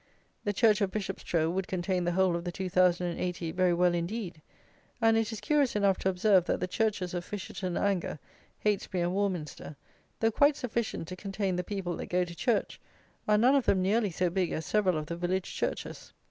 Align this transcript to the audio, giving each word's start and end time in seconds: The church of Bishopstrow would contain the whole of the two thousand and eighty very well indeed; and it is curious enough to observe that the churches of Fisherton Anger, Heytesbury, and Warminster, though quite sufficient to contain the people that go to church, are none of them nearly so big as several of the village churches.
The 0.45 0.51
church 0.51 0.81
of 0.81 0.89
Bishopstrow 0.89 1.51
would 1.51 1.67
contain 1.67 2.05
the 2.05 2.13
whole 2.13 2.35
of 2.35 2.43
the 2.43 2.51
two 2.51 2.69
thousand 2.69 3.05
and 3.05 3.19
eighty 3.19 3.51
very 3.51 3.71
well 3.75 3.93
indeed; 3.93 4.41
and 4.99 5.15
it 5.15 5.31
is 5.31 5.39
curious 5.39 5.75
enough 5.75 5.99
to 5.99 6.09
observe 6.09 6.45
that 6.45 6.59
the 6.59 6.65
churches 6.67 7.13
of 7.13 7.23
Fisherton 7.23 7.77
Anger, 7.77 8.17
Heytesbury, 8.65 9.03
and 9.03 9.13
Warminster, 9.13 9.75
though 10.19 10.31
quite 10.31 10.55
sufficient 10.55 11.07
to 11.09 11.15
contain 11.15 11.55
the 11.55 11.63
people 11.63 11.97
that 11.97 12.07
go 12.09 12.23
to 12.25 12.33
church, 12.33 12.81
are 13.27 13.37
none 13.37 13.53
of 13.53 13.67
them 13.67 13.83
nearly 13.83 14.09
so 14.09 14.31
big 14.31 14.51
as 14.51 14.65
several 14.65 14.97
of 14.97 15.05
the 15.05 15.15
village 15.15 15.53
churches. 15.53 16.13